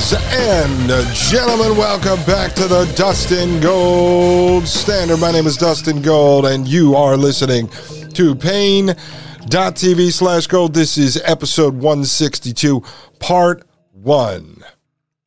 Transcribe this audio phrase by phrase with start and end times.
[0.00, 5.18] Ladies and gentlemen, welcome back to the Dustin Gold Standard.
[5.18, 7.68] My name is Dustin Gold, and you are listening
[8.14, 10.72] to Paine.tv slash gold.
[10.72, 12.82] This is episode 162,
[13.18, 13.62] part
[13.92, 14.64] one.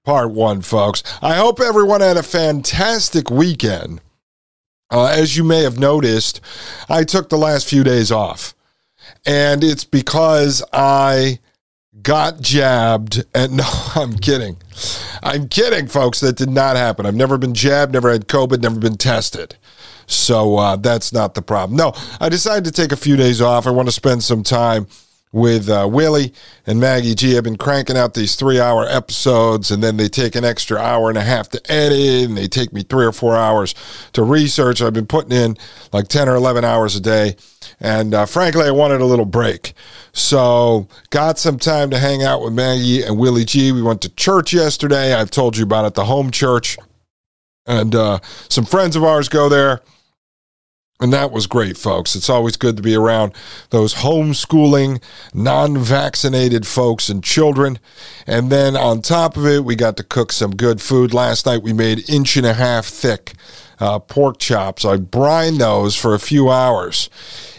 [0.04, 1.04] Part one, folks.
[1.22, 4.02] I hope everyone had a fantastic weekend.
[4.90, 6.42] Uh, as you may have noticed,
[6.90, 8.56] I took the last few days off,
[9.24, 11.38] and it's because I
[12.02, 13.64] got jabbed and no
[13.96, 14.58] i'm kidding
[15.24, 16.20] i'm kidding folks.
[16.20, 17.06] That did not happen.
[17.06, 19.56] I've never been jabbed never had covid never been tested.
[20.06, 21.78] So uh, that's not the problem.
[21.78, 23.68] No i decided to take a few days off.
[23.68, 24.88] I want to spend some time
[25.34, 26.32] with uh, Willie
[26.66, 27.36] and Maggie G.
[27.36, 31.10] I've been cranking out these three hour episodes, and then they take an extra hour
[31.10, 33.74] and a half to edit, and they take me three or four hours
[34.14, 34.82] to research.
[34.82, 35.58] I've been putting in
[35.92, 37.36] like 10 or 11 hours a day.
[37.80, 39.74] And uh, frankly, I wanted a little break.
[40.14, 43.72] So, got some time to hang out with Maggie and Willie G.
[43.72, 45.14] We went to church yesterday.
[45.14, 46.78] I've told you about it, the home church.
[47.66, 49.82] And uh, some friends of ours go there.
[51.04, 52.16] And that was great, folks.
[52.16, 53.34] It's always good to be around
[53.72, 55.04] those homeschooling,
[55.34, 57.78] non vaccinated folks and children.
[58.26, 61.14] And then on top of it, we got to cook some good food.
[61.14, 63.34] Last night, we made inch and a half thick
[63.82, 64.86] uh, pork chops.
[64.86, 67.10] I brined those for a few hours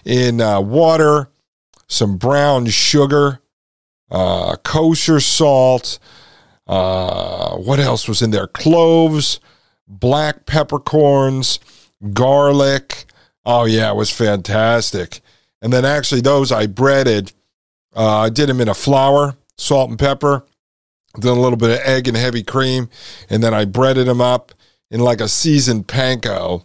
[0.06, 1.28] in uh, water,
[1.86, 3.40] some brown sugar,
[4.10, 5.98] uh, kosher salt.
[6.66, 8.46] Uh, what else was in there?
[8.46, 9.38] Cloves,
[9.86, 11.60] black peppercorns,
[12.14, 13.04] garlic
[13.46, 15.20] Oh yeah, it was fantastic.
[15.60, 17.32] And then actually those I breaded.
[17.96, 20.44] Uh, I did them in a flour, salt and pepper,
[21.18, 22.88] then a little bit of egg and heavy cream,
[23.30, 24.52] and then I breaded them up
[24.90, 26.64] in like a seasoned panko.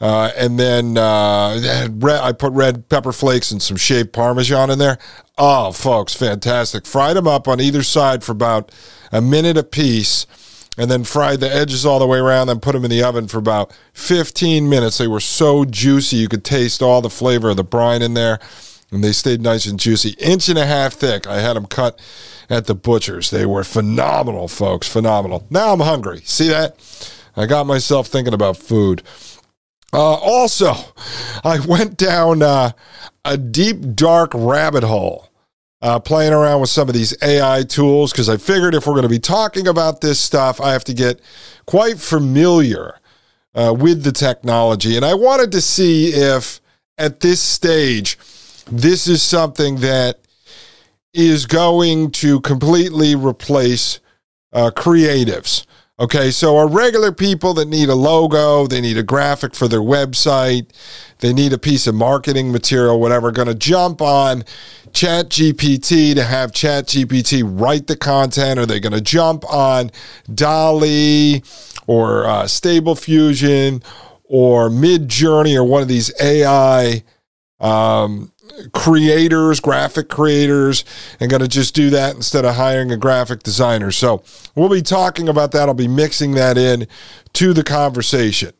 [0.00, 4.78] Uh, and then uh, red, I put red pepper flakes and some shaved Parmesan in
[4.78, 4.98] there.
[5.38, 6.84] Oh, folks, fantastic.
[6.84, 8.72] Fried them up on either side for about
[9.12, 10.26] a minute apiece
[10.76, 13.28] and then fried the edges all the way around, and put them in the oven
[13.28, 14.98] for about 15 minutes.
[14.98, 18.38] They were so juicy, you could taste all the flavor of the brine in there,
[18.90, 20.10] and they stayed nice and juicy.
[20.18, 21.26] Inch and a half thick.
[21.26, 22.00] I had them cut
[22.50, 23.30] at the butcher's.
[23.30, 25.46] They were phenomenal, folks, phenomenal.
[25.50, 26.20] Now I'm hungry.
[26.24, 26.76] See that?
[27.36, 29.02] I got myself thinking about food.
[29.92, 30.74] Uh, also,
[31.44, 32.72] I went down uh,
[33.24, 35.28] a deep, dark rabbit hole
[35.84, 39.02] uh, playing around with some of these AI tools because I figured if we're going
[39.02, 41.20] to be talking about this stuff, I have to get
[41.66, 42.98] quite familiar
[43.54, 44.96] uh, with the technology.
[44.96, 46.62] And I wanted to see if
[46.96, 48.18] at this stage,
[48.66, 50.20] this is something that
[51.12, 54.00] is going to completely replace
[54.54, 55.66] uh, creatives.
[56.00, 59.80] Okay, so our regular people that need a logo, they need a graphic for their
[59.80, 60.66] website,
[61.20, 64.42] they need a piece of marketing material, whatever, going to jump on
[64.90, 68.58] ChatGPT to have ChatGPT write the content?
[68.58, 69.92] Are they going to jump on
[70.34, 71.44] DALL-E
[71.86, 73.80] or uh, Stable Fusion
[74.24, 77.04] or Midjourney or one of these AI
[77.60, 78.32] um,
[78.72, 80.84] creators, graphic creators,
[81.20, 83.90] and going to just do that instead of hiring a graphic designer.
[83.90, 84.22] So
[84.54, 85.68] we'll be talking about that.
[85.68, 86.86] I'll be mixing that in
[87.34, 88.52] to the conversation.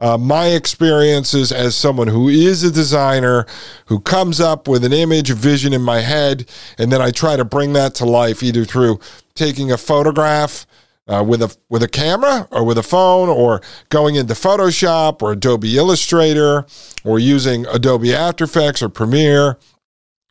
[0.00, 3.46] Uh, my experiences as someone who is a designer
[3.86, 7.36] who comes up with an image, a vision in my head, and then I try
[7.36, 8.98] to bring that to life either through
[9.36, 10.66] taking a photograph
[11.08, 15.32] uh, with a with a camera or with a phone or going into Photoshop or
[15.32, 16.64] Adobe Illustrator
[17.04, 19.58] or using Adobe After Effects or Premiere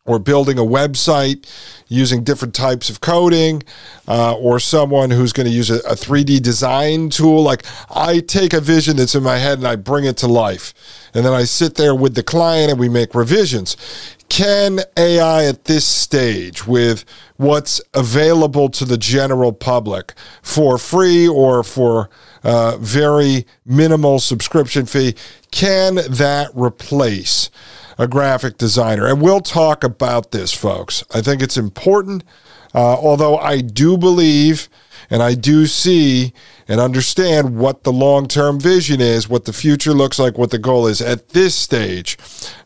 [0.04, 1.48] or building a website
[1.86, 3.62] using different types of coding,
[4.08, 7.42] uh, or someone who's going to use a, a 3D design tool.
[7.42, 10.74] Like I take a vision that's in my head and I bring it to life.
[11.14, 13.76] And then I sit there with the client and we make revisions.
[14.28, 17.04] Can AI at this stage, with
[17.36, 22.08] what's available to the general public for free or for
[22.42, 25.14] uh, very minimal subscription fee,
[25.50, 27.50] can that replace
[28.02, 29.06] a graphic designer?
[29.06, 31.04] And we'll talk about this, folks.
[31.14, 32.24] I think it's important,
[32.74, 34.68] uh, although I do believe
[35.10, 36.32] and I do see
[36.68, 40.58] and understand what the long term vision is, what the future looks like, what the
[40.58, 41.00] goal is.
[41.00, 42.18] At this stage,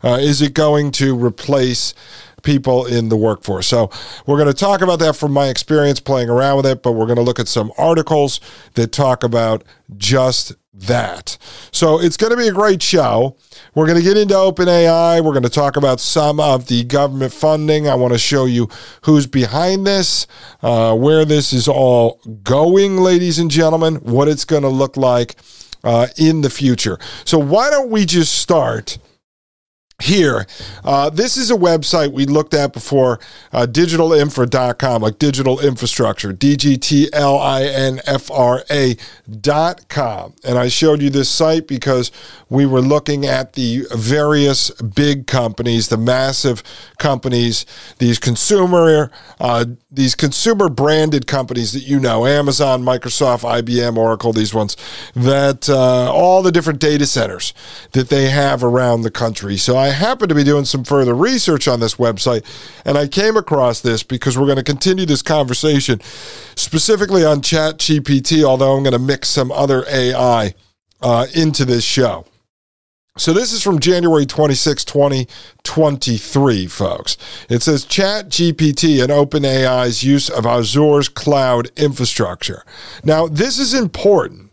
[0.03, 1.95] uh, is it going to replace
[2.43, 3.67] people in the workforce?
[3.67, 3.91] So,
[4.27, 7.07] we're going to talk about that from my experience playing around with it, but we're
[7.07, 8.41] going to look at some articles
[8.75, 9.65] that talk about
[9.97, 11.39] just that.
[11.73, 13.37] So it's going to be a great show.
[13.77, 15.23] We're going to get into OpenAI.
[15.23, 17.87] We're going to talk about some of the government funding.
[17.87, 18.71] I want to show you
[19.03, 20.27] who's behind this,
[20.63, 25.37] uh, where this is all going, ladies and gentlemen, what it's going to look like
[25.85, 26.99] uh, in the future.
[27.27, 28.97] So why don't we just start?
[30.03, 30.47] Here.
[30.85, 33.19] Uh, this is a website we looked at before,
[33.53, 36.97] uh, digitalinfra.com, like digital infrastructure, D-G-T-L-I-N-F-R-A
[39.41, 40.35] dot com.
[40.45, 42.13] And I showed you this site because
[42.51, 46.63] we were looking at the various big companies, the massive
[46.99, 47.65] companies,
[47.99, 49.11] these consumer,
[49.41, 54.77] uh, these consumer branded companies that you know, Amazon, Microsoft, IBM, Oracle, these ones,
[55.15, 57.55] that uh, all the different data centers
[57.93, 59.57] that they have around the country.
[59.57, 62.45] So I I happened to be doing some further research on this website
[62.85, 66.01] and I came across this because we're going to continue this conversation
[66.57, 70.55] specifically on Chat GPT, although I'm going to mix some other AI
[71.01, 72.27] uh, into this show.
[73.17, 77.17] So this is from January 26, 2023, folks.
[77.49, 82.65] It says Chat GPT and OpenAI's use of Azure's cloud infrastructure.
[83.05, 84.46] Now, this is important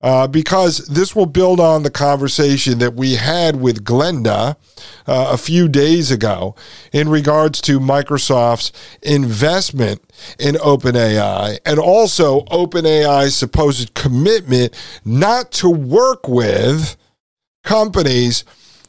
[0.00, 4.56] uh, because this will build on the conversation that we had with Glenda
[5.06, 6.54] uh, a few days ago
[6.92, 8.72] in regards to Microsoft's
[9.02, 10.00] investment
[10.38, 14.74] in OpenAI and also OpenAI's supposed commitment
[15.04, 16.96] not to work with
[17.64, 18.44] companies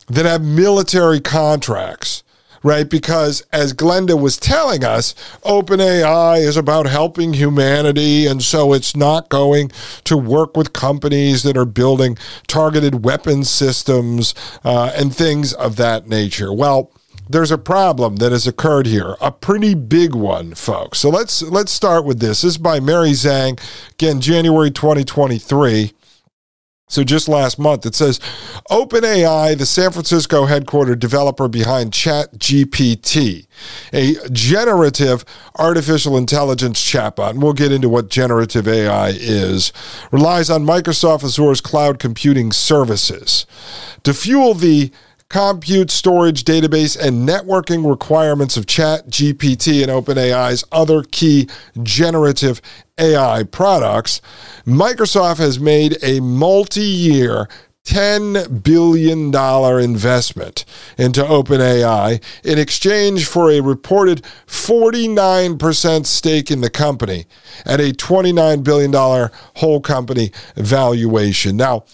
[0.07, 2.23] that have military contracts
[2.63, 2.89] right?
[2.89, 5.13] Because as Glenda was telling us,
[5.43, 8.25] OpenAI is about helping humanity.
[8.27, 9.71] And so it's not going
[10.05, 12.17] to work with companies that are building
[12.47, 14.33] targeted weapon systems
[14.63, 16.53] uh, and things of that nature.
[16.53, 16.91] Well,
[17.31, 20.97] there's a problem that has occurred here, a pretty big one, folks.
[20.97, 22.41] So let's let's start with this.
[22.41, 23.59] This is by Mary Zhang,
[23.91, 25.93] again, January 2023.
[26.89, 28.19] So just last month, it says
[28.71, 33.45] OpenAI, the San Francisco headquartered developer behind ChatGPT,
[33.93, 35.23] a generative
[35.59, 39.71] artificial intelligence chatbot, and we'll get into what generative AI is,
[40.11, 43.45] relies on Microsoft Azure's cloud computing services.
[44.03, 44.91] To fuel the
[45.29, 51.47] compute, storage, database, and networking requirements of Chat GPT and OpenAI's other key
[51.83, 52.61] generative
[52.97, 54.21] AI products,
[54.65, 57.47] Microsoft has made a multi year
[57.85, 59.33] $10 billion
[59.83, 60.65] investment
[60.97, 67.25] into OpenAI in exchange for a reported 49% stake in the company
[67.65, 71.57] at a $29 billion whole company valuation.
[71.57, 71.85] Now,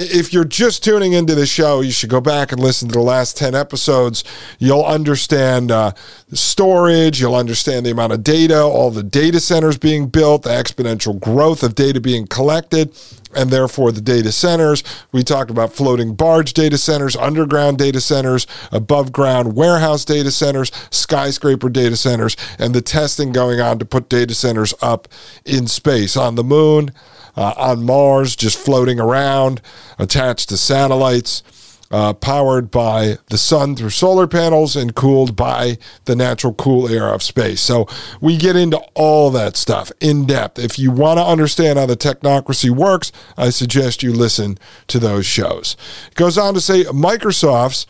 [0.00, 3.00] if you're just tuning into the show, you should go back and listen to the
[3.00, 4.24] last 10 episodes.
[4.58, 5.92] You'll understand uh,
[6.32, 11.20] storage, you'll understand the amount of data, all the data centers being built, the exponential
[11.20, 12.96] growth of data being collected,
[13.36, 14.82] and therefore the data centers.
[15.12, 20.72] We talked about floating barge data centers, underground data centers, above ground warehouse data centers,
[20.90, 25.08] skyscraper data centers, and the testing going on to put data centers up
[25.44, 26.90] in space on the moon
[27.36, 29.60] uh, on Mars, just floating around,
[29.98, 31.42] attached to satellites,
[31.90, 37.08] uh, powered by the sun through solar panels and cooled by the natural cool air
[37.08, 37.60] of space.
[37.60, 37.88] So
[38.20, 40.58] we get into all that stuff in depth.
[40.58, 45.26] If you want to understand how the technocracy works, I suggest you listen to those
[45.26, 45.76] shows.
[46.08, 47.86] It goes on to say Microsoft's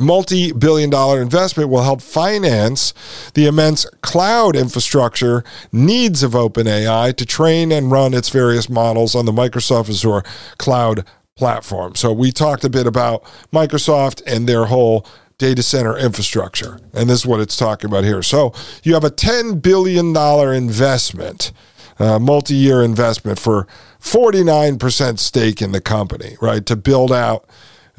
[0.00, 2.94] multi billion dollar investment will help finance
[3.34, 9.26] the immense cloud infrastructure needs of OpenAI to train and run its various models on
[9.26, 10.22] the Microsoft Azure
[10.58, 11.04] cloud
[11.36, 11.94] platform.
[11.94, 15.06] So, we talked a bit about Microsoft and their whole
[15.38, 16.78] data center infrastructure.
[16.92, 18.22] And this is what it's talking about here.
[18.22, 18.52] So,
[18.82, 20.16] you have a $10 billion
[20.54, 21.52] investment,
[21.98, 23.66] uh, multi year investment for
[24.00, 27.46] 49% stake in the company, right, to build out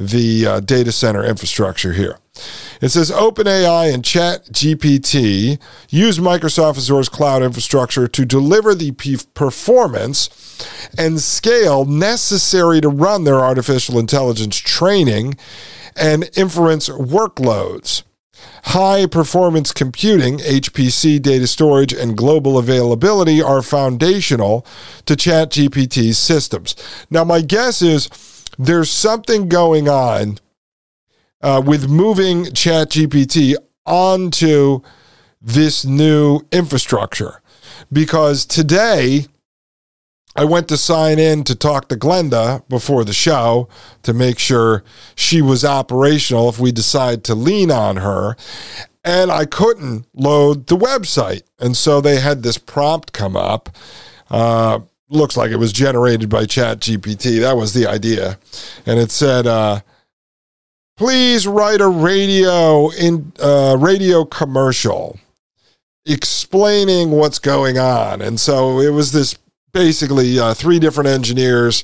[0.09, 2.17] the uh, data center infrastructure here.
[2.81, 8.91] It says OpenAI and ChatGPT use Microsoft Azure's cloud infrastructure to deliver the
[9.33, 10.29] performance
[10.97, 15.35] and scale necessary to run their artificial intelligence training
[15.95, 18.03] and inference workloads.
[18.65, 24.65] High performance computing, HPC data storage, and global availability are foundational
[25.05, 26.75] to ChatGPT's systems.
[27.09, 28.07] Now, my guess is
[28.61, 30.37] there's something going on
[31.41, 33.55] uh, with moving ChatGPT
[33.87, 34.81] onto
[35.41, 37.41] this new infrastructure
[37.91, 39.25] because today
[40.35, 43.67] I went to sign in to talk to Glenda before the show
[44.03, 44.83] to make sure
[45.15, 48.37] she was operational if we decide to lean on her.
[49.03, 51.41] And I couldn't load the website.
[51.59, 53.75] And so they had this prompt come up.
[54.29, 57.41] Uh, looks like it was generated by ChatGPT.
[57.41, 58.39] That was the idea.
[58.85, 59.81] And it said, uh,
[60.97, 65.19] please write a radio in uh, radio commercial
[66.05, 68.21] explaining what's going on.
[68.21, 69.37] And so it was this
[69.71, 71.83] basically uh, three different engineers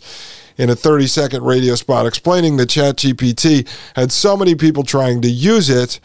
[0.57, 5.29] in a 30 second radio spot explaining that ChatGPT had so many people trying to
[5.29, 5.99] use it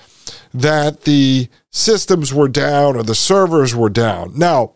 [0.52, 4.32] that the systems were down or the servers were down.
[4.36, 4.72] Now,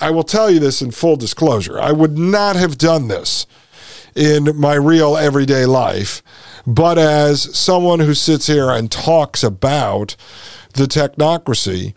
[0.00, 1.78] I will tell you this in full disclosure.
[1.78, 3.46] I would not have done this
[4.16, 6.22] in my real everyday life,
[6.66, 10.16] but as someone who sits here and talks about
[10.74, 11.94] the technocracy,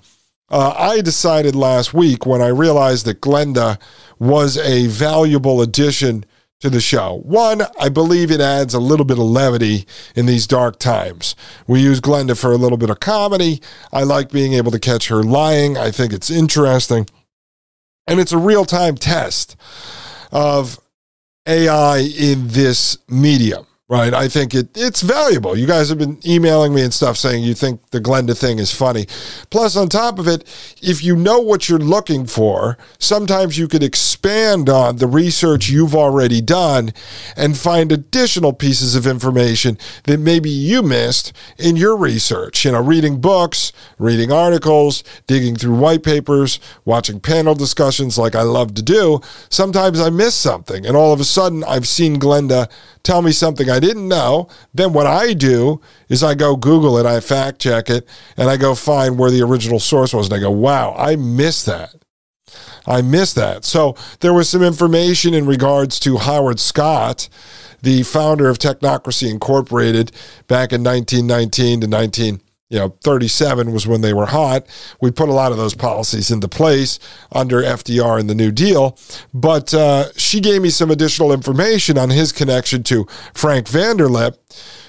[0.50, 3.80] uh, I decided last week when I realized that Glenda
[4.20, 6.26] was a valuable addition
[6.60, 7.22] to the show.
[7.24, 11.36] One, I believe it adds a little bit of levity in these dark times.
[11.68, 13.62] We use Glenda for a little bit of comedy.
[13.92, 15.78] I like being able to catch her lying.
[15.78, 17.08] I think it's interesting.
[18.08, 19.56] And it's a real time test
[20.32, 20.80] of
[21.48, 24.12] AI in this medium right?
[24.12, 25.56] I think it it's valuable.
[25.56, 28.74] You guys have been emailing me and stuff saying you think the Glenda thing is
[28.74, 29.06] funny.
[29.52, 30.44] Plus, on top of it,
[30.82, 35.94] if you know what you're looking for, sometimes you could expand on the research you've
[35.94, 36.92] already done
[37.38, 42.66] and find additional pieces of information that maybe you missed in your research.
[42.66, 48.42] You know, reading books, reading articles, digging through white papers, watching panel discussions like I
[48.42, 49.22] love to do.
[49.50, 52.72] Sometimes I miss something, and all of a sudden I've seen Glenda
[53.04, 54.50] tell me something I didn't know.
[54.74, 58.58] Then what I do is I go Google it, I fact check it, and I
[58.58, 60.28] go find where the original source was.
[60.28, 61.94] And I go, wow, I missed that.
[62.86, 63.66] I missed that.
[63.66, 67.30] So there was some information in regards to Howard Scott,
[67.82, 70.12] the founder of Technocracy Incorporated
[70.48, 72.42] back in 1919 to 19
[72.74, 74.66] you know, 37 was when they were hot.
[75.00, 76.98] We put a lot of those policies into place
[77.32, 78.98] under FDR and the New Deal.
[79.32, 84.38] But uh, she gave me some additional information on his connection to Frank Vanderlip,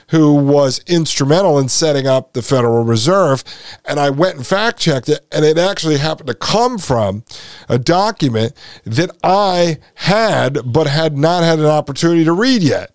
[0.08, 3.44] who was instrumental in setting up the Federal Reserve.
[3.84, 7.22] And I went and fact checked it, and it actually happened to come from
[7.68, 12.92] a document that I had, but had not had an opportunity to read yet.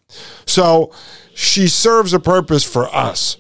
[0.48, 0.92] So
[1.36, 3.38] she serves a purpose for us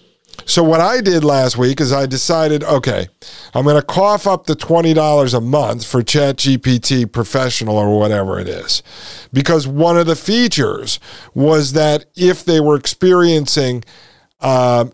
[0.50, 3.08] so what I did last week is I decided, okay,
[3.54, 8.48] I'm going to cough up the $20 a month for ChatGPT Professional or whatever it
[8.48, 8.82] is.
[9.32, 11.00] Because one of the features
[11.36, 13.84] was that if they were experiencing
[14.40, 14.86] uh,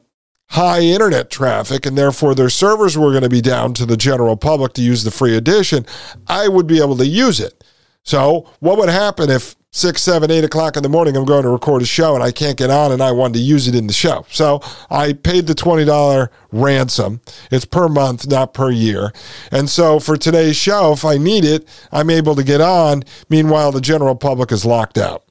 [0.47, 4.35] high internet traffic and therefore their servers were going to be down to the general
[4.35, 5.85] public to use the free edition,
[6.27, 7.63] I would be able to use it.
[8.05, 11.49] So, what would happen if six, seven, eight o'clock in the morning, I'm going to
[11.49, 13.87] record a show and I can't get on and I wanted to use it in
[13.87, 14.25] the show.
[14.29, 17.19] So I paid the $20 ransom.
[17.51, 19.11] It's per month, not per year.
[19.51, 23.03] And so for today's show, if I need it, I'm able to get on.
[23.27, 25.25] Meanwhile, the general public is locked out.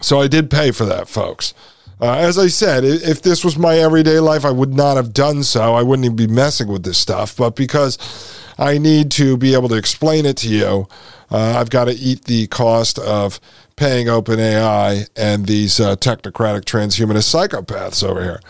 [0.00, 1.52] So I did pay for that, folks.
[2.00, 5.42] Uh, as I said, if this was my everyday life, I would not have done
[5.42, 5.74] so.
[5.74, 7.36] I wouldn't even be messing with this stuff.
[7.36, 7.98] But because
[8.58, 10.88] I need to be able to explain it to you,
[11.34, 13.40] uh, I've got to eat the cost of
[13.76, 18.40] paying OpenAI and these uh, technocratic transhumanist psychopaths over here.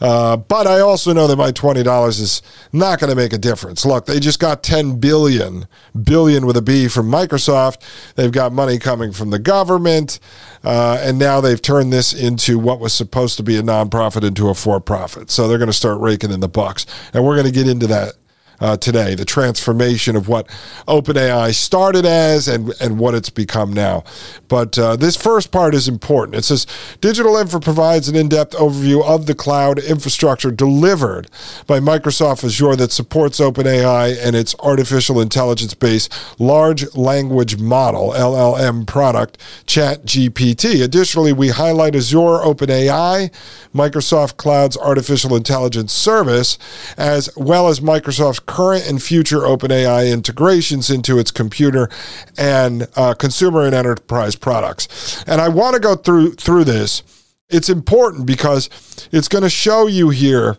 [0.00, 2.42] Uh, but I also know that my twenty dollars is
[2.72, 3.84] not going to make a difference.
[3.84, 5.66] Look, they just got ten billion,
[6.04, 7.82] billion with a B from Microsoft.
[8.14, 10.20] They've got money coming from the government,
[10.62, 14.48] uh, and now they've turned this into what was supposed to be a nonprofit into
[14.48, 15.32] a for-profit.
[15.32, 17.88] So they're going to start raking in the bucks, and we're going to get into
[17.88, 18.12] that
[18.60, 20.48] uh, today, the transformation of what
[20.86, 24.04] OpenAI started as and, and what it's become now.
[24.48, 26.36] But uh, this first part is important.
[26.36, 26.66] It says
[27.00, 31.28] Digital Infra provides an in depth overview of the cloud infrastructure delivered
[31.66, 38.86] by Microsoft Azure that supports OpenAI and its artificial intelligence based large language model, LLM
[38.86, 40.82] product, ChatGPT.
[40.82, 43.30] Additionally, we highlight Azure OpenAI,
[43.74, 46.58] Microsoft Cloud's artificial intelligence service,
[46.96, 51.88] as well as Microsoft's current and future OpenAI integrations into its computer
[52.36, 55.22] and uh, consumer and enterprise products.
[55.28, 57.04] And I want to go through through this.
[57.48, 58.68] It's important because
[59.12, 60.58] it's going to show you here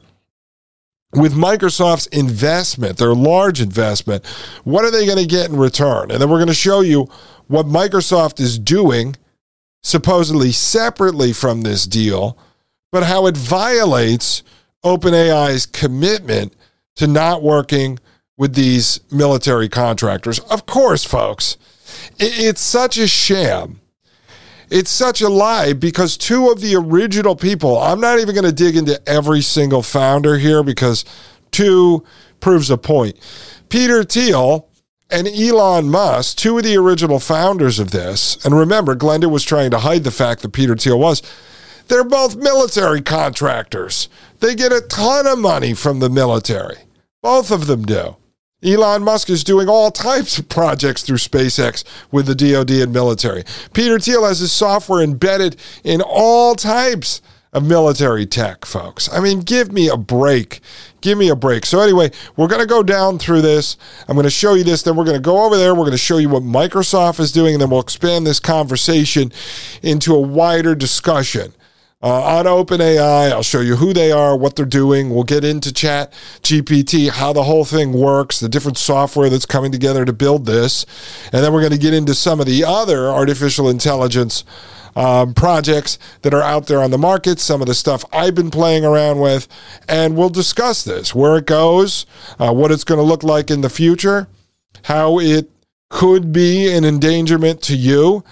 [1.14, 4.26] with Microsoft's investment, their large investment,
[4.64, 6.12] what are they going to get in return?
[6.12, 7.10] And then we're going to show you
[7.48, 9.16] what Microsoft is doing,
[9.82, 12.38] supposedly separately from this deal,
[12.92, 14.44] but how it violates
[14.86, 16.54] OpenAI's commitment
[17.00, 18.00] to not working
[18.38, 20.40] with these military contractors.
[20.40, 21.58] Of course, folks,
[22.18, 23.82] it's such a sham
[24.70, 28.52] it's such a lie because two of the original people, I'm not even going to
[28.52, 31.06] dig into every single founder here because
[31.52, 32.06] two
[32.40, 33.18] proves a point.
[33.70, 34.68] Peter Thiel
[35.10, 39.72] and Elon Musk, two of the original founders of this, and remember, Glenda was trying
[39.72, 41.24] to hide the fact that Peter Thiel was,
[41.88, 44.08] they're both military contractors.
[44.40, 46.78] They get a ton of money from the military.
[47.22, 48.16] Both of them do.
[48.64, 53.44] Elon Musk is doing all types of projects through SpaceX with the DoD and military.
[53.74, 57.22] Peter Thiel has his software embedded in all types
[57.54, 59.12] of military tech, folks.
[59.12, 60.60] I mean, give me a break.
[61.02, 61.66] Give me a break.
[61.66, 63.78] So, anyway, we're going to go down through this.
[64.08, 64.84] I'm going to show you this.
[64.84, 65.74] Then we're going to go over there.
[65.74, 67.56] We're going to show you what Microsoft is doing.
[67.56, 69.32] And then we'll expand this conversation
[69.82, 71.54] into a wider discussion
[72.02, 73.32] uh, on OpenAI.
[73.32, 75.10] I'll show you who they are, what they're doing.
[75.10, 79.72] We'll get into Chat GPT, how the whole thing works, the different software that's coming
[79.72, 80.86] together to build this.
[81.32, 84.44] And then we're going to get into some of the other artificial intelligence
[84.96, 88.52] um, projects that are out there on the market, some of the stuff I've been
[88.52, 89.48] playing around with.
[89.88, 92.06] And we'll discuss this where it goes,
[92.40, 94.28] uh, what it's going to look like in the future,
[94.84, 95.50] how it
[95.90, 98.24] could be an endangerment to you,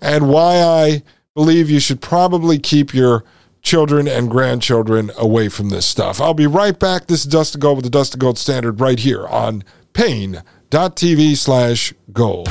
[0.00, 1.02] and why I
[1.36, 3.22] believe you should probably keep your
[3.60, 6.18] children and grandchildren away from this stuff.
[6.18, 7.08] I'll be right back.
[7.08, 9.62] This is Dustin Gold with the Dustin Gold Standard right here on
[9.92, 12.48] Paine.tv slash gold.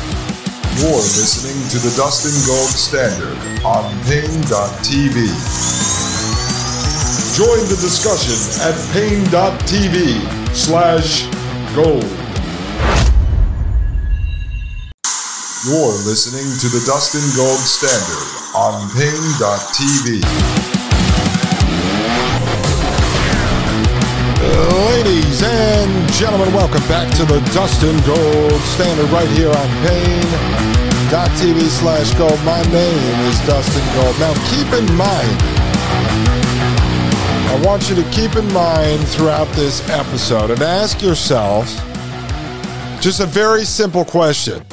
[0.77, 5.17] You're listening to the Dustin Gold Standard on Paine.tv.
[7.35, 11.25] Join the discussion at Paine.tv slash
[11.73, 12.05] gold.
[15.65, 20.23] You're listening to the Dustin Gold Standard on Paine.tv.
[24.87, 32.13] Ladies and gentlemen, welcome back to the Dustin Gold Standard right here on Paine.tv slash
[32.13, 32.39] gold.
[32.45, 34.17] My name is Dustin Gold.
[34.21, 35.37] Now keep in mind,
[37.51, 41.67] I want you to keep in mind throughout this episode and ask yourself
[43.01, 44.63] just a very simple question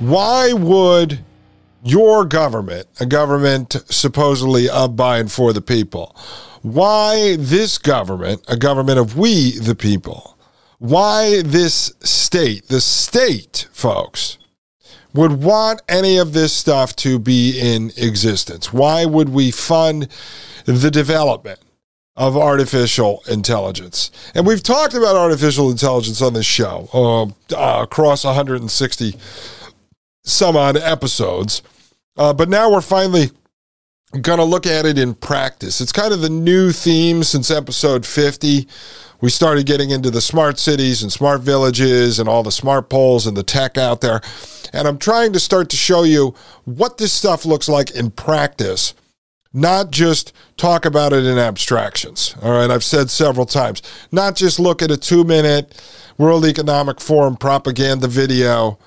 [0.00, 1.18] why would
[1.82, 6.16] your government, a government supposedly of by and for the people,
[6.62, 10.36] why this government, a government of we the people,
[10.78, 14.38] why this state, the state, folks,
[15.14, 18.72] would want any of this stuff to be in existence?
[18.72, 20.08] Why would we fund
[20.64, 21.60] the development
[22.16, 24.10] of artificial intelligence?
[24.34, 27.22] And we've talked about artificial intelligence on this show uh,
[27.56, 29.16] uh, across 160
[30.28, 31.62] some odd episodes.
[32.16, 33.30] Uh, but now we're finally
[34.20, 35.80] going to look at it in practice.
[35.80, 38.66] It's kind of the new theme since episode 50.
[39.20, 43.26] We started getting into the smart cities and smart villages and all the smart poles
[43.26, 44.20] and the tech out there.
[44.72, 48.94] And I'm trying to start to show you what this stuff looks like in practice,
[49.52, 52.34] not just talk about it in abstractions.
[52.42, 55.80] All right, I've said several times, not just look at a two minute
[56.16, 58.78] World Economic Forum propaganda video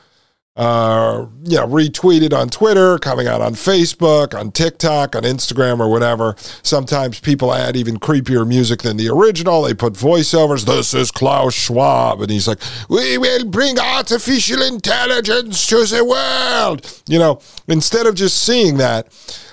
[0.57, 5.89] uh, you know, retweeted on Twitter, coming out on Facebook, on TikTok, on Instagram, or
[5.89, 6.35] whatever.
[6.61, 9.61] Sometimes people add even creepier music than the original.
[9.61, 10.65] They put voiceovers.
[10.65, 12.21] This is Klaus Schwab.
[12.21, 12.59] And he's like,
[12.89, 17.01] We will bring artificial intelligence to the world.
[17.07, 19.07] You know, instead of just seeing that,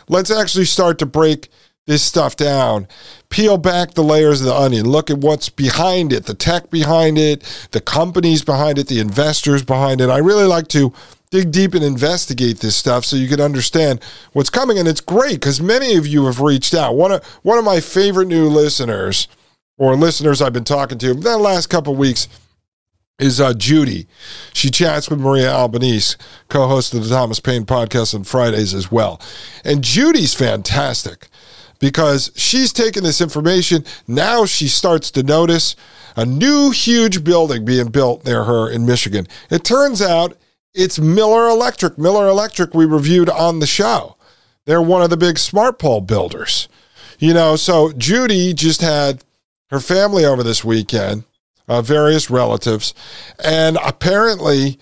[0.09, 1.49] let's actually start to break
[1.89, 2.87] this stuff down.
[3.31, 4.87] Peel back the layers of the onion.
[4.87, 9.65] Look at what's behind it, the tech behind it, the companies behind it, the investors
[9.65, 10.11] behind it.
[10.11, 10.93] I really like to
[11.31, 14.79] dig deep and investigate this stuff so you can understand what's coming.
[14.79, 16.95] And it's great because many of you have reached out.
[16.95, 19.27] One of one of my favorite new listeners
[19.79, 22.29] or listeners I've been talking to the last couple of weeks
[23.19, 24.07] is uh, Judy.
[24.53, 26.17] She chats with Maria Albanese,
[26.49, 29.21] co-host of the Thomas Paine podcast on Fridays as well.
[29.65, 31.29] And Judy's fantastic
[31.79, 33.85] because she's taken this information.
[34.07, 35.77] Now she starts to notice
[36.17, 39.27] a new huge building being built near her in Michigan.
[39.51, 40.37] It turns out
[40.75, 41.99] it's Miller Electric.
[41.99, 44.17] Miller Electric we reviewed on the show.
[44.65, 46.69] They're one of the big smart pole builders.
[47.19, 49.25] You know, so Judy just had
[49.71, 51.25] her family over this weekend
[51.69, 52.95] uh, various relatives.
[53.45, 54.79] And apparently,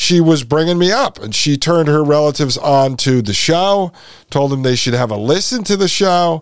[0.00, 3.90] she was bringing me up and she turned her relatives on to the show,
[4.30, 6.40] told them they should have a listen to the show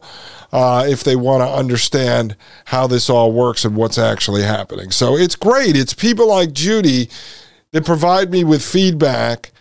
[0.53, 4.91] uh, if they want to understand how this all works and what's actually happening.
[4.91, 5.75] So it's great.
[5.75, 7.09] It's people like Judy
[7.73, 9.53] that provide me with feedback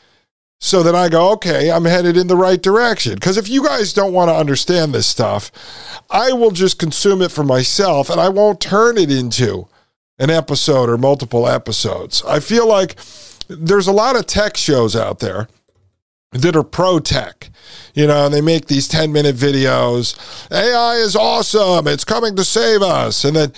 [0.60, 3.14] so that I go, okay, I'm headed in the right direction.
[3.14, 7.32] Because if you guys don't want to understand this stuff, I will just consume it
[7.32, 9.70] for myself and I won't turn it into
[10.20, 12.22] an episode or multiple episodes.
[12.28, 12.98] I feel like
[13.48, 15.48] there's a lot of tech shows out there
[16.32, 17.50] that are pro tech.
[17.94, 20.18] You know, and they make these 10 minute videos.
[20.52, 21.88] AI is awesome.
[21.88, 23.24] It's coming to save us.
[23.24, 23.54] And then,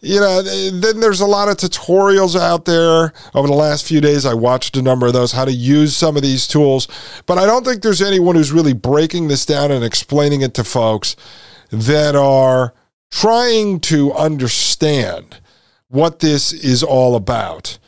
[0.00, 3.12] you know, then there's a lot of tutorials out there.
[3.34, 6.16] Over the last few days, I watched a number of those, how to use some
[6.16, 6.86] of these tools.
[7.26, 10.64] But I don't think there's anyone who's really breaking this down and explaining it to
[10.64, 11.16] folks
[11.70, 12.74] that are
[13.10, 15.40] trying to understand
[15.88, 17.78] what this is all about.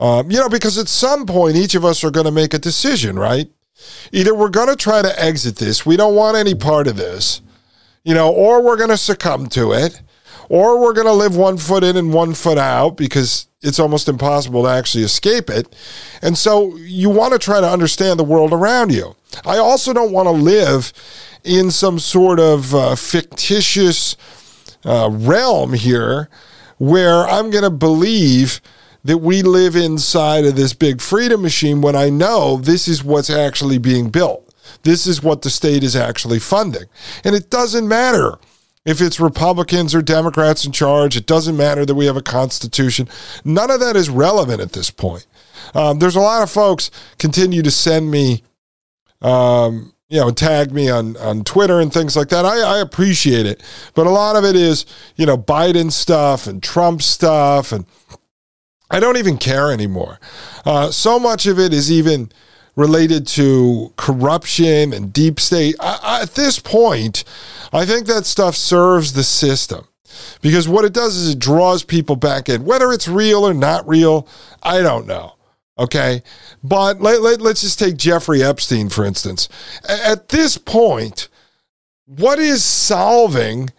[0.00, 2.58] Um, you know, because at some point, each of us are going to make a
[2.58, 3.48] decision, right?
[4.12, 7.42] Either we're going to try to exit this, we don't want any part of this,
[8.02, 10.00] you know, or we're going to succumb to it,
[10.48, 14.08] or we're going to live one foot in and one foot out because it's almost
[14.08, 15.76] impossible to actually escape it.
[16.22, 19.16] And so you want to try to understand the world around you.
[19.44, 20.92] I also don't want to live
[21.44, 24.16] in some sort of uh, fictitious
[24.84, 26.28] uh, realm here
[26.78, 28.62] where I'm going to believe
[29.04, 33.30] that we live inside of this big freedom machine when I know this is what's
[33.30, 34.46] actually being built.
[34.82, 36.84] This is what the state is actually funding.
[37.24, 38.38] And it doesn't matter
[38.84, 41.16] if it's Republicans or Democrats in charge.
[41.16, 43.08] It doesn't matter that we have a constitution.
[43.44, 45.26] None of that is relevant at this point.
[45.74, 48.42] Um, there's a lot of folks continue to send me
[49.22, 52.44] um, you know, tag me on, on Twitter and things like that.
[52.44, 53.62] I, I appreciate it.
[53.94, 54.84] But a lot of it is,
[55.14, 57.70] you know, Biden stuff and Trump stuff.
[57.70, 57.86] And
[58.90, 60.18] I don't even care anymore.
[60.64, 62.30] Uh, so much of it is even
[62.76, 65.76] related to corruption and deep state.
[65.80, 67.24] I, I, at this point,
[67.72, 69.86] I think that stuff serves the system
[70.42, 72.64] because what it does is it draws people back in.
[72.64, 74.26] Whether it's real or not real,
[74.62, 75.34] I don't know.
[75.78, 76.22] Okay.
[76.62, 79.48] But let, let, let's just take Jeffrey Epstein, for instance.
[79.88, 81.28] At this point,
[82.06, 83.70] what is solving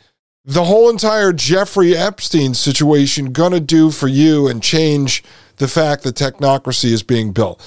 [0.43, 5.23] the whole entire Jeffrey Epstein situation going to do for you and change
[5.57, 7.61] the fact that technocracy is being built?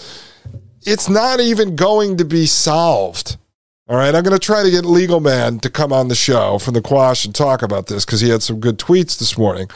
[0.83, 3.37] It's not even going to be solved.
[3.87, 6.59] All right, I'm going to try to get Legal Man to come on the show
[6.59, 9.69] from the Quash and talk about this because he had some good tweets this morning.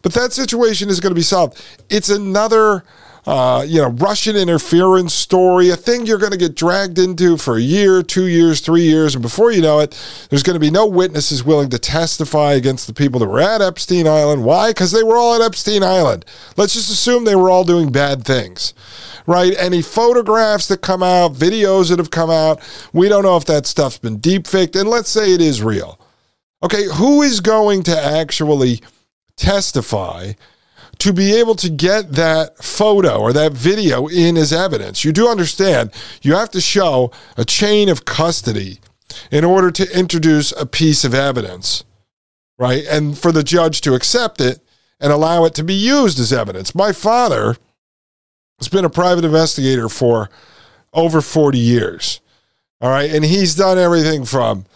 [0.00, 1.62] But that situation is going to be solved.
[1.90, 2.82] It's another
[3.24, 7.56] uh, you know, Russian interference story, a thing you're going to get dragged into for
[7.56, 9.14] a year, two years, three years.
[9.14, 9.92] And before you know it,
[10.28, 13.62] there's going to be no witnesses willing to testify against the people that were at
[13.62, 14.44] Epstein Island.
[14.44, 14.70] Why?
[14.70, 16.24] Because they were all at Epstein Island.
[16.56, 18.74] Let's just assume they were all doing bad things,
[19.26, 19.54] right?
[19.56, 22.60] Any photographs that come out, videos that have come out,
[22.92, 24.74] we don't know if that stuff's been deep faked.
[24.74, 26.00] And let's say it is real.
[26.64, 28.80] Okay, who is going to actually
[29.36, 30.32] testify
[31.02, 35.04] to be able to get that photo or that video in as evidence.
[35.04, 35.90] You do understand
[36.22, 38.78] you have to show a chain of custody
[39.32, 41.82] in order to introduce a piece of evidence,
[42.56, 42.84] right?
[42.88, 44.60] And for the judge to accept it
[45.00, 46.72] and allow it to be used as evidence.
[46.72, 47.56] My father
[48.58, 50.30] has been a private investigator for
[50.92, 52.20] over 40 years.
[52.80, 53.12] All right.
[53.12, 54.66] And he's done everything from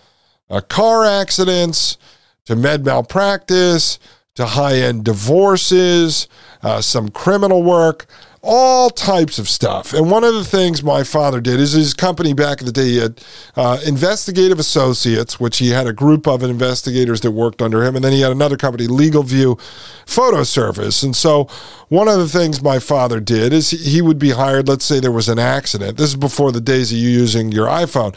[0.50, 1.98] uh, car accidents
[2.46, 4.00] to med malpractice
[4.36, 6.28] to high end divorces,
[6.62, 8.06] uh, some criminal work,
[8.48, 9.92] all types of stuff.
[9.92, 12.84] And one of the things my father did is his company back in the day,
[12.84, 13.20] he had
[13.56, 17.96] uh, Investigative Associates, which he had a group of investigators that worked under him.
[17.96, 19.58] And then he had another company, Legal View
[20.06, 21.02] Photo Service.
[21.02, 21.48] And so
[21.88, 25.10] one of the things my father did is he would be hired, let's say there
[25.10, 25.98] was an accident.
[25.98, 28.16] This is before the days of you using your iPhone.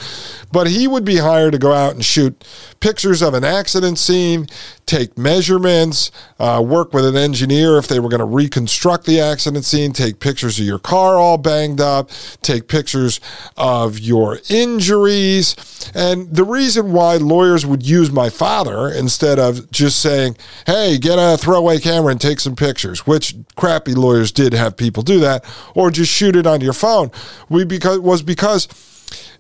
[0.51, 2.45] But he would be hired to go out and shoot
[2.81, 4.47] pictures of an accident scene,
[4.89, 9.63] take measurements, uh, work with an engineer if they were going to reconstruct the accident
[9.63, 12.09] scene, take pictures of your car all banged up,
[12.41, 13.21] take pictures
[13.55, 15.55] of your injuries.
[15.93, 21.19] And the reason why lawyers would use my father instead of just saying, hey, get
[21.19, 25.45] a throwaway camera and take some pictures, which crappy lawyers did have people do that,
[25.75, 27.11] or just shoot it on your phone,
[27.47, 28.67] we because was because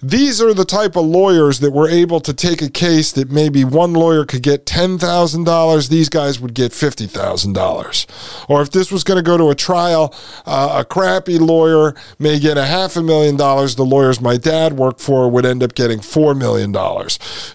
[0.01, 3.63] these are the type of lawyers that were able to take a case that maybe
[3.63, 8.45] one lawyer could get $10,000, these guys would get $50,000.
[8.49, 10.13] Or if this was going to go to a trial,
[10.45, 13.75] uh, a crappy lawyer may get a half a million dollars.
[13.75, 16.73] The lawyers my dad worked for would end up getting $4 million.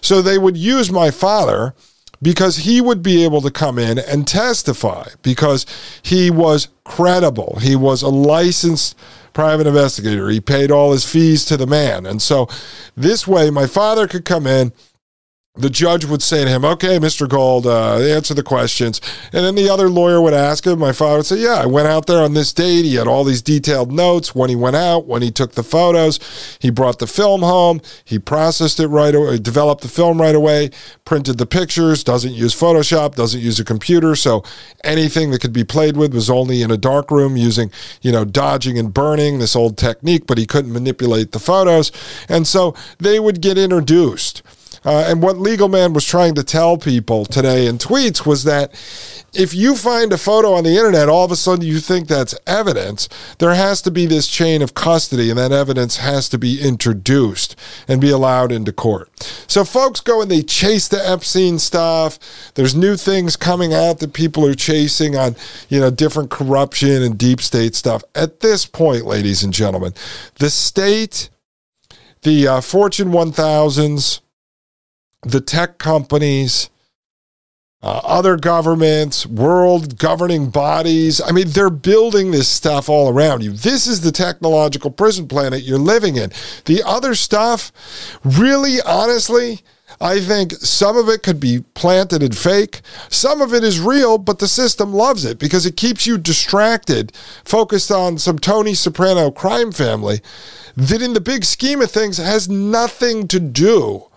[0.01, 1.73] So they would use my father
[2.21, 5.65] because he would be able to come in and testify because
[6.01, 7.57] he was credible.
[7.61, 8.97] He was a licensed
[9.35, 10.29] private investigator.
[10.29, 12.07] He paid all his fees to the man.
[12.07, 12.47] And so
[12.97, 14.73] this way, my father could come in
[15.57, 17.27] the judge would say to him, "Okay, Mr.
[17.27, 18.99] Gold, uh, answer the questions,"
[19.31, 20.79] and then the other lawyer would ask him.
[20.79, 22.85] My father would say, "Yeah, I went out there on this date.
[22.85, 26.19] He had all these detailed notes when he went out, when he took the photos.
[26.59, 27.81] He brought the film home.
[28.03, 30.71] He processed it right away, developed the film right away,
[31.05, 32.03] printed the pictures.
[32.03, 33.15] Doesn't use Photoshop.
[33.15, 34.15] Doesn't use a computer.
[34.15, 34.43] So
[34.83, 38.25] anything that could be played with was only in a dark room using, you know,
[38.25, 40.27] dodging and burning this old technique.
[40.27, 41.91] But he couldn't manipulate the photos,
[42.27, 44.41] and so they would get introduced."
[44.85, 48.71] Uh, and what Legal Man was trying to tell people today in tweets was that
[49.33, 52.35] if you find a photo on the internet, all of a sudden you think that's
[52.47, 56.61] evidence, there has to be this chain of custody, and that evidence has to be
[56.61, 57.55] introduced
[57.87, 59.09] and be allowed into court.
[59.47, 62.19] So folks go and they chase the Epstein stuff.
[62.53, 65.35] There's new things coming out that people are chasing on,
[65.67, 68.03] you know, different corruption and deep state stuff.
[68.13, 69.93] At this point, ladies and gentlemen,
[70.39, 71.29] the state,
[72.21, 74.21] the uh, Fortune 1000s,
[75.25, 76.69] the tech companies,
[77.81, 81.21] uh, other governments, world governing bodies.
[81.21, 83.51] I mean, they're building this stuff all around you.
[83.51, 86.31] This is the technological prison planet you're living in.
[86.65, 87.71] The other stuff,
[88.23, 89.61] really, honestly,
[90.01, 92.81] I think some of it could be planted and fake.
[93.09, 97.15] Some of it is real, but the system loves it because it keeps you distracted,
[97.43, 100.21] focused on some Tony Soprano crime family
[100.75, 104.07] that, in the big scheme of things, has nothing to do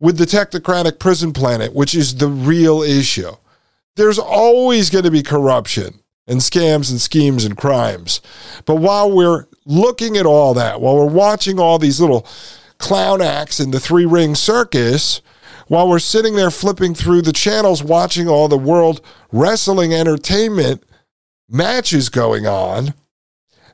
[0.00, 3.32] with the technocratic prison planet, which is the real issue.
[3.96, 8.20] There's always going to be corruption and scams and schemes and crimes.
[8.64, 12.26] But while we're looking at all that, while we're watching all these little
[12.78, 15.20] clown acts in the three ring circus,
[15.68, 20.82] while we're sitting there flipping through the channels watching all the world wrestling entertainment
[21.48, 22.94] matches going on,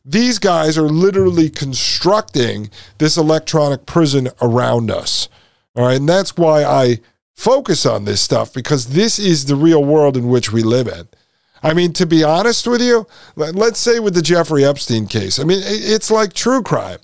[0.04, 5.28] these guys are literally constructing this electronic prison around us.
[5.76, 5.98] All right.
[5.98, 7.00] And that's why I
[7.34, 11.06] focus on this stuff because this is the real world in which we live in.
[11.62, 15.44] I mean, to be honest with you, let's say with the Jeffrey Epstein case, I
[15.44, 16.98] mean, it's like true crime.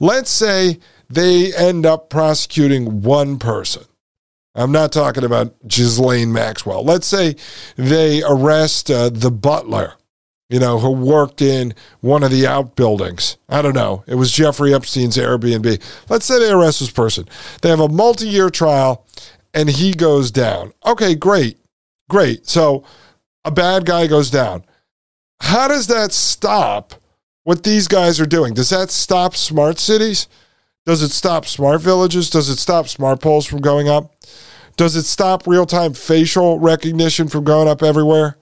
[0.00, 3.84] Let's say they end up prosecuting one person.
[4.54, 6.82] I'm not talking about Ghislaine Maxwell.
[6.82, 7.36] Let's say
[7.76, 9.94] they arrest uh, the butler
[10.48, 13.36] you know, who worked in one of the outbuildings.
[13.48, 14.04] I don't know.
[14.06, 15.82] It was Jeffrey Epstein's Airbnb.
[16.08, 17.28] Let's say they arrest this person.
[17.62, 19.04] They have a multi year trial
[19.54, 20.72] and he goes down.
[20.84, 21.58] Okay, great.
[22.08, 22.46] Great.
[22.46, 22.84] So
[23.44, 24.64] a bad guy goes down.
[25.40, 26.94] How does that stop
[27.42, 28.54] what these guys are doing?
[28.54, 30.28] Does that stop smart cities?
[30.84, 32.30] Does it stop smart villages?
[32.30, 34.14] Does it stop smart poles from going up?
[34.76, 38.36] Does it stop real time facial recognition from going up everywhere?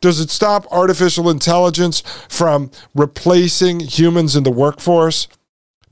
[0.00, 5.28] Does it stop artificial intelligence from replacing humans in the workforce?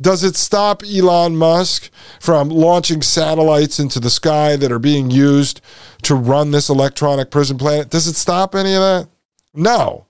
[0.00, 5.61] Does it stop Elon Musk from launching satellites into the sky that are being used
[6.02, 7.90] to run this electronic prison planet?
[7.90, 9.09] Does it stop any of that?
[9.55, 10.07] No.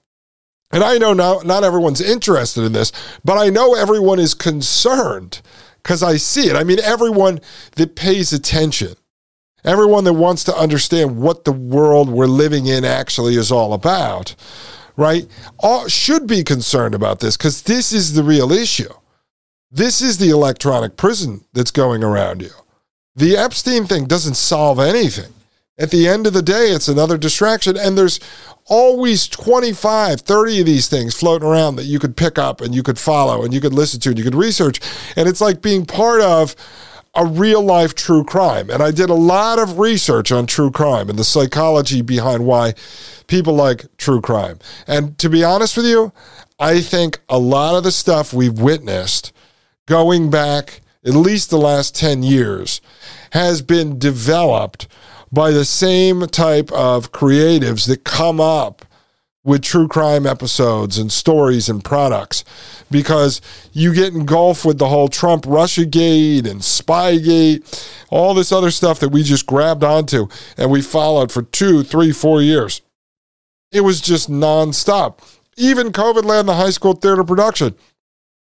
[0.71, 2.93] And I know not, not everyone's interested in this,
[3.23, 5.43] but I know everyone is concerned
[5.83, 6.57] because I see it.
[6.57, 7.41] I mean, everyone
[7.77, 8.97] that pays attention
[9.65, 14.35] everyone that wants to understand what the world we're living in actually is all about,
[14.97, 15.27] right,
[15.59, 18.93] all, should be concerned about this because this is the real issue.
[19.71, 22.51] This is the electronic prison that's going around you.
[23.17, 25.33] The Epstein thing doesn't solve anything.
[25.79, 27.77] At the end of the day, it's another distraction.
[27.79, 28.21] And there's
[28.67, 32.83] always 25, 30 of these things floating around that you could pick up and you
[32.83, 34.81] could follow and you could listen to and you could research.
[35.17, 36.55] And it's like being part of
[37.15, 38.71] a real life true crime.
[38.71, 42.75] And I did a lot of research on true crime and the psychology behind why
[43.27, 44.59] people like true crime.
[44.87, 46.13] And to be honest with you,
[46.59, 49.33] I think a lot of the stuff we've witnessed
[49.87, 52.81] going back at least the last 10 years
[53.33, 54.87] has been developed
[55.33, 58.85] by the same type of creatives that come up
[59.45, 62.45] with true crime episodes and stories and products
[62.91, 63.41] because
[63.73, 69.01] you get engulfed with the whole Trump Russia gate and Spygate, all this other stuff
[69.01, 72.83] that we just grabbed onto and we followed for two, three, four years.
[73.73, 75.19] It was just nonstop.
[75.57, 77.75] Even COVID Land, the high school theater production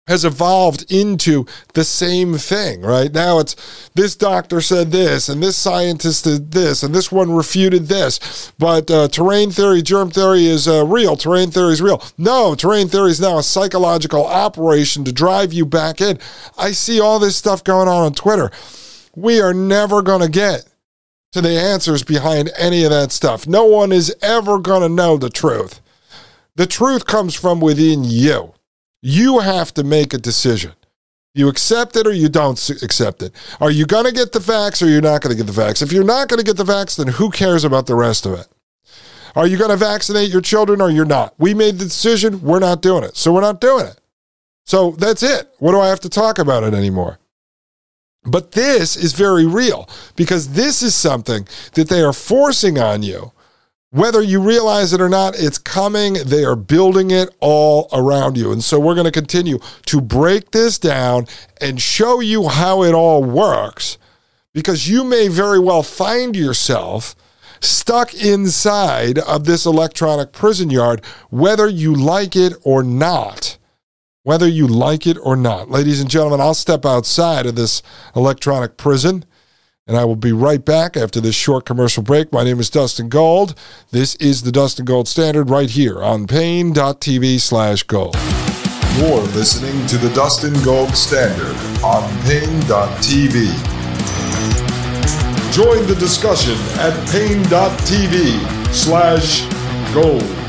[0.06, 3.12] has evolved into the same thing, right?
[3.12, 7.86] Now it's this doctor said this, and this scientist did this, and this one refuted
[7.86, 8.52] this.
[8.58, 11.16] But uh, terrain theory, germ theory is uh, real.
[11.16, 12.02] Terrain theory is real.
[12.16, 16.18] No, terrain theory is now a psychological operation to drive you back in.
[16.56, 18.52] I see all this stuff going on on Twitter.
[19.16, 20.66] We are never going to get
[21.32, 23.46] to the answers behind any of that stuff.
[23.46, 25.80] No one is ever going to know the truth.
[26.54, 28.54] The truth comes from within you.
[29.08, 30.72] You have to make a decision.
[31.32, 33.32] You accept it or you don't accept it.
[33.60, 35.80] Are you going to get the facts or you're not going to get the facts?
[35.80, 38.32] If you're not going to get the facts, then who cares about the rest of
[38.32, 38.48] it?
[39.36, 41.34] Are you going to vaccinate your children or you're not?
[41.38, 42.42] We made the decision.
[42.42, 43.16] We're not doing it.
[43.16, 44.00] So we're not doing it.
[44.64, 45.54] So that's it.
[45.60, 47.20] What do I have to talk about it anymore?
[48.24, 53.30] But this is very real because this is something that they are forcing on you
[53.96, 56.14] whether you realize it or not, it's coming.
[56.26, 58.52] They are building it all around you.
[58.52, 61.26] And so we're going to continue to break this down
[61.62, 63.96] and show you how it all works
[64.52, 67.16] because you may very well find yourself
[67.60, 73.56] stuck inside of this electronic prison yard, whether you like it or not.
[74.24, 75.70] Whether you like it or not.
[75.70, 77.82] Ladies and gentlemen, I'll step outside of this
[78.14, 79.24] electronic prison
[79.86, 82.32] and I will be right back after this short commercial break.
[82.32, 83.54] My name is Dustin Gold.
[83.92, 88.16] This is the Dustin Gold Standard right here on Paine.tv slash gold.
[88.96, 93.46] You're listening to the Dustin Gold Standard on Paine.tv.
[95.52, 99.46] Join the discussion at Paine.tv slash
[99.94, 100.45] gold.